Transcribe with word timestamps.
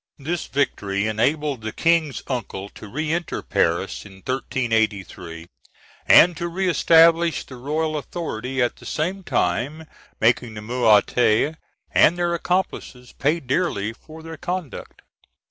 This 0.17 0.47
victory 0.47 1.05
enabled 1.05 1.61
the 1.61 1.71
King's 1.71 2.23
uncles 2.25 2.71
to 2.73 2.87
re 2.87 3.11
enter 3.13 3.43
Paris 3.43 4.03
in 4.03 4.13
1383, 4.13 5.45
and 6.07 6.35
to 6.37 6.47
re 6.47 6.67
establish 6.67 7.43
the 7.43 7.57
royal 7.57 7.95
authority, 7.95 8.63
at 8.63 8.77
the 8.77 8.87
same 8.87 9.21
time 9.23 9.85
making 10.19 10.55
the 10.55 10.61
Maillotins 10.63 11.55
and 11.91 12.17
their 12.17 12.33
accomplices 12.33 13.11
pay 13.13 13.39
dearly 13.39 13.93
for 13.93 14.23
their 14.23 14.37
conduct. 14.37 15.03